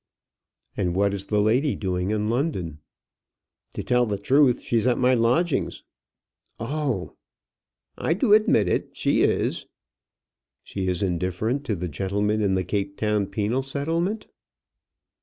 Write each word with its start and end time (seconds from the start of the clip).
"And 0.75 0.95
what 0.95 1.13
is 1.13 1.27
the 1.27 1.39
lady 1.39 1.75
doing 1.75 2.09
in 2.09 2.27
London?" 2.27 2.79
"To 3.75 3.83
tell 3.83 4.07
the 4.07 4.17
truth, 4.17 4.59
she's 4.61 4.87
at 4.87 4.97
my 4.97 5.13
lodgings." 5.13 5.83
"Oh 6.59 7.11
h!" 7.11 7.11
"I 7.99 8.13
do 8.15 8.33
admit 8.33 8.67
it. 8.67 8.95
She 8.95 9.21
is." 9.21 9.67
"She 10.63 10.87
is 10.87 11.03
indifferent 11.03 11.65
to 11.65 11.75
the 11.75 11.87
gentleman 11.87 12.41
in 12.41 12.55
the 12.55 12.63
Cape 12.63 12.97
Town 12.97 13.27
penal 13.27 13.61
settlement?" 13.61 14.25